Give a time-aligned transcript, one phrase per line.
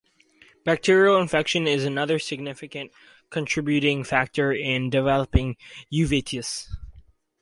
[0.65, 2.91] Bacterial infection is another significant
[3.29, 5.57] contributing factor in developing
[5.93, 6.69] uveitis.